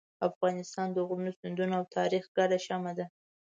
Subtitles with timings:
[0.29, 3.05] افغانستان د غرونو، سیندونو او تاریخ ګډه شمع ده.